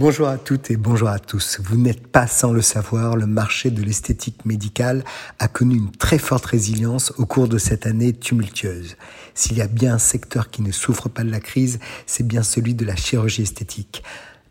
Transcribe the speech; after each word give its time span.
Bonjour 0.00 0.28
à 0.28 0.38
toutes 0.38 0.70
et 0.70 0.78
bonjour 0.78 1.10
à 1.10 1.18
tous. 1.18 1.60
Vous 1.62 1.76
n'êtes 1.76 2.06
pas 2.06 2.26
sans 2.26 2.54
le 2.54 2.62
savoir, 2.62 3.16
le 3.16 3.26
marché 3.26 3.70
de 3.70 3.82
l'esthétique 3.82 4.46
médicale 4.46 5.04
a 5.38 5.46
connu 5.46 5.76
une 5.76 5.90
très 5.90 6.16
forte 6.16 6.46
résilience 6.46 7.12
au 7.18 7.26
cours 7.26 7.48
de 7.48 7.58
cette 7.58 7.84
année 7.84 8.14
tumultueuse. 8.14 8.96
S'il 9.34 9.58
y 9.58 9.60
a 9.60 9.66
bien 9.66 9.96
un 9.96 9.98
secteur 9.98 10.48
qui 10.48 10.62
ne 10.62 10.72
souffre 10.72 11.10
pas 11.10 11.22
de 11.22 11.30
la 11.30 11.38
crise, 11.38 11.80
c'est 12.06 12.26
bien 12.26 12.42
celui 12.42 12.74
de 12.74 12.86
la 12.86 12.96
chirurgie 12.96 13.42
esthétique. 13.42 14.02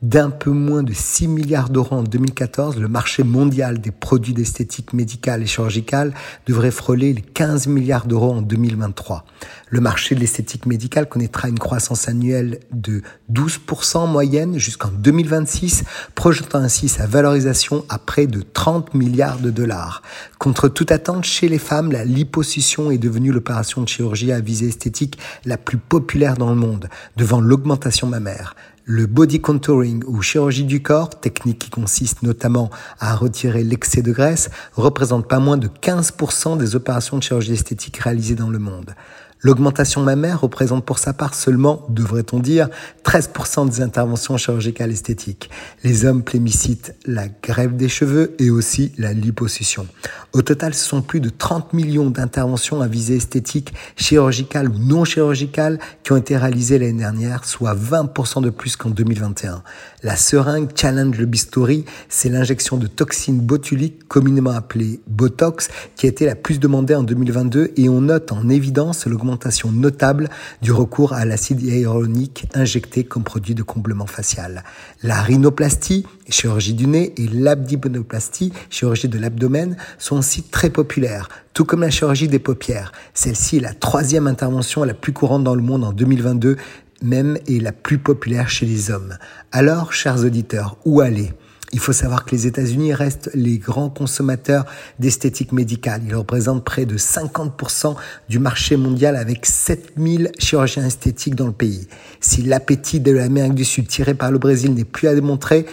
D'un 0.01 0.29
peu 0.29 0.51
moins 0.51 0.81
de 0.81 0.93
6 0.93 1.27
milliards 1.27 1.69
d'euros 1.69 1.97
en 1.97 2.03
2014, 2.03 2.77
le 2.77 2.87
marché 2.87 3.23
mondial 3.23 3.81
des 3.81 3.91
produits 3.91 4.33
d'esthétique 4.33 4.93
médicale 4.93 5.43
et 5.43 5.45
chirurgicale 5.45 6.13
devrait 6.47 6.71
frôler 6.71 7.11
les 7.11 7.21
15 7.21 7.67
milliards 7.67 8.07
d'euros 8.07 8.31
en 8.31 8.41
2023. 8.41 9.25
Le 9.67 9.81
marché 9.81 10.15
de 10.15 10.21
l'esthétique 10.21 10.65
médicale 10.67 11.09
connaîtra 11.09 11.49
une 11.49 11.59
croissance 11.59 12.07
annuelle 12.07 12.61
de 12.71 13.01
12% 13.29 13.97
en 13.97 14.07
moyenne 14.07 14.57
jusqu'en 14.57 14.87
2026, 14.87 15.83
projetant 16.15 16.59
ainsi 16.59 16.87
sa 16.87 17.05
valorisation 17.05 17.83
à 17.89 17.99
près 17.99 18.25
de 18.25 18.41
30 18.41 18.93
milliards 18.93 19.39
de 19.39 19.51
dollars. 19.51 20.01
Contre 20.37 20.69
toute 20.69 20.93
attente, 20.93 21.25
chez 21.25 21.49
les 21.49 21.59
femmes, 21.59 21.91
la 21.91 22.05
liposuction 22.05 22.89
est 22.89 22.97
devenue 22.97 23.33
l'opération 23.33 23.81
de 23.81 23.89
chirurgie 23.89 24.31
à 24.31 24.39
visée 24.39 24.69
esthétique 24.69 25.19
la 25.43 25.57
plus 25.57 25.77
populaire 25.77 26.37
dans 26.37 26.51
le 26.51 26.55
monde, 26.55 26.87
devant 27.17 27.41
l'augmentation 27.41 28.07
mammaire. 28.07 28.55
Le 28.85 29.05
body 29.05 29.41
contouring 29.41 30.03
ou 30.07 30.21
chirurgie 30.21 30.65
du 30.65 30.81
corps, 30.81 31.19
technique 31.19 31.59
qui 31.59 31.69
consiste 31.69 32.23
notamment 32.23 32.69
à 32.99 33.15
retirer 33.15 33.63
l'excès 33.63 34.01
de 34.01 34.11
graisse, 34.11 34.49
représente 34.73 35.27
pas 35.27 35.39
moins 35.39 35.57
de 35.57 35.67
15% 35.67 36.57
des 36.57 36.75
opérations 36.75 37.17
de 37.17 37.23
chirurgie 37.23 37.53
esthétique 37.53 37.97
réalisées 37.97 38.35
dans 38.35 38.49
le 38.49 38.59
monde. 38.59 38.95
L'augmentation 39.41 40.01
mammaire 40.01 40.41
représente 40.41 40.83
pour 40.83 40.99
sa 40.99 41.13
part 41.13 41.33
seulement, 41.33 41.85
devrait-on 41.87 42.39
dire, 42.39 42.67
13% 43.05 43.69
des 43.69 43.81
interventions 43.81 44.35
chirurgicales 44.35 44.91
esthétiques. 44.91 45.49
Les 45.85 46.03
hommes 46.03 46.23
plébiscitent 46.23 46.93
la 47.05 47.29
grève 47.29 47.77
des 47.77 47.87
cheveux 47.87 48.35
et 48.39 48.49
aussi 48.49 48.91
la 48.97 49.13
liposuction. 49.13 49.87
Au 50.33 50.41
total, 50.41 50.73
ce 50.73 50.83
sont 50.83 51.01
plus 51.01 51.21
de 51.21 51.29
30 51.29 51.71
millions 51.71 52.09
d'interventions 52.09 52.81
à 52.81 52.87
visée 52.87 53.15
esthétique, 53.15 53.73
chirurgicale 53.95 54.67
ou 54.67 54.77
non 54.77 55.05
chirurgicale, 55.05 55.79
qui 56.03 56.11
ont 56.11 56.17
été 56.17 56.35
réalisées 56.35 56.77
l'année 56.77 56.99
dernière, 56.99 57.45
soit 57.45 57.75
20% 57.75 58.41
de 58.41 58.49
plus 58.49 58.75
qu'en 58.75 58.89
2021. 58.89 59.63
La 60.03 60.17
seringue 60.17 60.69
Challenge 60.75 61.17
le 61.17 61.25
Bistouri, 61.25 61.85
c'est 62.09 62.29
l'injection 62.29 62.75
de 62.75 62.87
toxines 62.87 63.39
botuliques, 63.39 64.05
communément 64.09 64.51
appelée 64.51 64.99
Botox, 65.07 65.69
qui 65.95 66.07
a 66.07 66.09
été 66.09 66.25
la 66.25 66.35
plus 66.35 66.59
demandée 66.59 66.95
en 66.95 67.03
2022 67.03 67.71
et 67.77 67.87
on 67.87 68.01
note 68.01 68.33
en 68.33 68.49
évidence 68.49 69.05
l'augmentation 69.05 69.28
notable 69.71 70.29
du 70.61 70.71
recours 70.71 71.13
à 71.13 71.25
l'acide 71.25 71.61
hyaluronique 71.61 72.45
injecté 72.53 73.03
comme 73.03 73.23
produit 73.23 73.55
de 73.55 73.63
comblement 73.63 74.07
facial. 74.07 74.63
La 75.03 75.21
rhinoplastie, 75.21 76.05
chirurgie 76.29 76.73
du 76.73 76.87
nez, 76.87 77.13
et 77.17 77.27
l'abdominoplastie, 77.27 78.53
chirurgie 78.69 79.07
de 79.07 79.19
l'abdomen, 79.19 79.77
sont 79.97 80.17
aussi 80.17 80.43
très 80.43 80.69
populaires, 80.69 81.29
tout 81.53 81.65
comme 81.65 81.81
la 81.81 81.89
chirurgie 81.89 82.27
des 82.27 82.39
paupières. 82.39 82.91
Celle-ci 83.13 83.57
est 83.57 83.61
la 83.61 83.73
troisième 83.73 84.27
intervention 84.27 84.83
la 84.83 84.93
plus 84.93 85.13
courante 85.13 85.43
dans 85.43 85.55
le 85.55 85.61
monde 85.61 85.83
en 85.83 85.93
2022, 85.93 86.57
même 87.01 87.37
et 87.47 87.59
la 87.59 87.71
plus 87.71 87.97
populaire 87.97 88.49
chez 88.49 88.65
les 88.65 88.91
hommes. 88.91 89.17
Alors, 89.51 89.93
chers 89.93 90.23
auditeurs, 90.23 90.77
où 90.85 91.01
aller? 91.01 91.33
Il 91.71 91.79
faut 91.79 91.93
savoir 91.93 92.25
que 92.25 92.31
les 92.31 92.47
États-Unis 92.47 92.93
restent 92.93 93.29
les 93.33 93.57
grands 93.57 93.89
consommateurs 93.89 94.65
d'esthétique 94.97 95.51
médicale. 95.51 96.01
Ils 96.07 96.15
représentent 96.15 96.63
près 96.63 96.85
de 96.85 96.97
50% 96.97 97.95
du 98.27 98.39
marché 98.39 98.75
mondial 98.75 99.15
avec 99.15 99.45
7000 99.45 100.31
chirurgiens 100.39 100.85
esthétiques 100.85 101.35
dans 101.35 101.47
le 101.47 101.53
pays. 101.53 101.87
Si 102.19 102.41
l'appétit 102.41 102.99
de 102.99 103.11
l'Amérique 103.11 103.53
du 103.53 103.65
Sud 103.65 103.87
tiré 103.87 104.13
par 104.13 104.31
le 104.31 104.39
Brésil 104.39 104.73
n'est 104.73 104.83
plus 104.83 105.07
à 105.07 105.13
démontrer, 105.13 105.65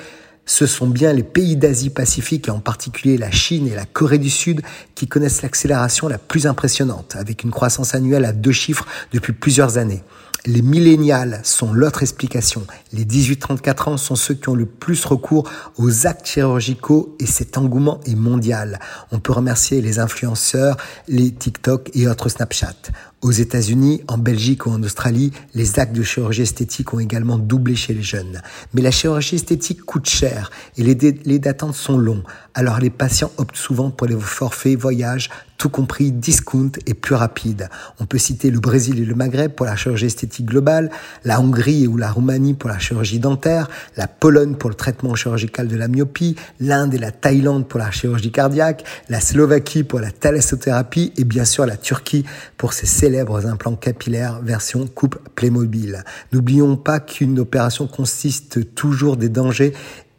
ce 0.44 0.66
sont 0.66 0.86
bien 0.86 1.12
les 1.12 1.24
pays 1.24 1.56
d'Asie-Pacifique, 1.56 2.46
et 2.46 2.52
en 2.52 2.60
particulier 2.60 3.18
la 3.18 3.32
Chine 3.32 3.66
et 3.66 3.74
la 3.74 3.84
Corée 3.84 4.18
du 4.18 4.30
Sud, 4.30 4.62
qui 4.94 5.08
connaissent 5.08 5.42
l'accélération 5.42 6.06
la 6.06 6.18
plus 6.18 6.46
impressionnante, 6.46 7.16
avec 7.16 7.42
une 7.42 7.50
croissance 7.50 7.96
annuelle 7.96 8.24
à 8.24 8.32
deux 8.32 8.52
chiffres 8.52 8.86
depuis 9.12 9.32
plusieurs 9.32 9.76
années. 9.76 10.04
Les 10.48 10.62
millénials 10.62 11.40
sont 11.42 11.72
l'autre 11.72 12.02
explication. 12.04 12.64
Les 12.92 13.04
18-34 13.04 13.88
ans 13.90 13.96
sont 13.96 14.14
ceux 14.14 14.34
qui 14.34 14.48
ont 14.48 14.54
le 14.54 14.64
plus 14.64 15.04
recours 15.04 15.50
aux 15.76 16.06
actes 16.06 16.28
chirurgicaux 16.28 17.16
et 17.18 17.26
cet 17.26 17.58
engouement 17.58 17.98
est 18.06 18.14
mondial. 18.14 18.78
On 19.10 19.18
peut 19.18 19.32
remercier 19.32 19.80
les 19.80 19.98
influenceurs, 19.98 20.76
les 21.08 21.32
TikTok 21.32 21.90
et 21.94 22.06
autres 22.06 22.28
Snapchat. 22.28 22.76
Aux 23.22 23.32
États-Unis, 23.32 24.04
en 24.06 24.18
Belgique 24.18 24.66
ou 24.66 24.70
en 24.70 24.80
Australie, 24.84 25.32
les 25.54 25.80
actes 25.80 25.96
de 25.96 26.04
chirurgie 26.04 26.42
esthétique 26.42 26.94
ont 26.94 27.00
également 27.00 27.38
doublé 27.38 27.74
chez 27.74 27.92
les 27.92 28.04
jeunes. 28.04 28.40
Mais 28.72 28.82
la 28.82 28.92
chirurgie 28.92 29.34
esthétique 29.34 29.82
coûte 29.82 30.08
cher 30.08 30.52
et 30.76 30.84
les 30.84 30.94
délais 30.94 31.40
d'attente 31.40 31.74
sont 31.74 31.98
longs. 31.98 32.22
Alors 32.54 32.78
les 32.78 32.90
patients 32.90 33.32
optent 33.38 33.56
souvent 33.56 33.90
pour 33.90 34.06
les 34.06 34.16
forfaits 34.16 34.78
voyages, 34.78 35.28
tout 35.58 35.68
compris 35.68 36.12
discount 36.12 36.72
et 36.86 36.94
plus 36.94 37.14
rapide. 37.14 37.68
On 38.00 38.06
peut 38.06 38.18
citer 38.18 38.50
le 38.50 38.60
Brésil 38.60 39.00
et 39.00 39.04
le 39.04 39.14
Maghreb 39.14 39.52
pour 39.52 39.66
la 39.66 39.76
chirurgie 39.76 40.06
esthétique 40.06 40.46
globale, 40.46 40.90
la 41.24 41.40
Hongrie 41.40 41.86
ou 41.86 41.96
la 41.96 42.10
Roumanie 42.10 42.54
pour 42.54 42.68
la 42.68 42.78
chirurgie 42.78 43.18
dentaire, 43.18 43.68
la 43.96 44.06
Pologne 44.06 44.54
pour 44.54 44.70
le 44.70 44.76
traitement 44.76 45.14
chirurgical 45.14 45.68
de 45.68 45.76
la 45.76 45.88
myopie, 45.88 46.36
l'Inde 46.60 46.94
et 46.94 46.98
la 46.98 47.10
Thaïlande 47.10 47.68
pour 47.68 47.78
la 47.78 47.90
chirurgie 47.90 48.32
cardiaque, 48.32 48.84
la 49.08 49.20
Slovaquie 49.20 49.84
pour 49.84 50.00
la 50.00 50.10
thalassothérapie 50.10 51.12
et 51.16 51.24
bien 51.24 51.44
sûr 51.44 51.66
la 51.66 51.76
Turquie 51.76 52.24
pour 52.56 52.72
ses 52.72 52.86
célèbres 52.86 53.46
implants 53.46 53.76
capillaires 53.76 54.40
version 54.42 54.86
coupe 54.86 55.18
Playmobil. 55.34 56.04
N'oublions 56.32 56.76
pas 56.76 57.00
qu'une 57.00 57.38
opération 57.38 57.86
consiste 57.86 58.74
toujours 58.74 59.16
des 59.16 59.28
dangers 59.28 59.72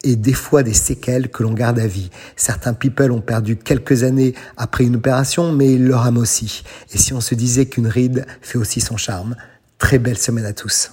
et 0.03 0.15
des 0.15 0.33
fois 0.33 0.63
des 0.63 0.73
séquelles 0.73 1.29
que 1.29 1.43
l'on 1.43 1.53
garde 1.53 1.79
à 1.79 1.87
vie. 1.87 2.09
Certains 2.35 2.73
people 2.73 3.11
ont 3.11 3.21
perdu 3.21 3.55
quelques 3.57 4.03
années 4.03 4.33
après 4.57 4.83
une 4.83 4.95
opération, 4.97 5.51
mais 5.51 5.73
ils 5.73 5.85
le 5.85 5.95
rament 5.95 6.17
aussi. 6.17 6.63
Et 6.93 6.97
si 6.97 7.13
on 7.13 7.21
se 7.21 7.35
disait 7.35 7.65
qu'une 7.65 7.87
ride 7.87 8.25
fait 8.41 8.57
aussi 8.57 8.81
son 8.81 8.97
charme, 8.97 9.35
très 9.77 9.99
belle 9.99 10.17
semaine 10.17 10.45
à 10.45 10.53
tous. 10.53 10.91